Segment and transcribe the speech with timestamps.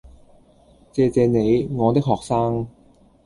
[0.93, 2.67] 謝謝你，我的學生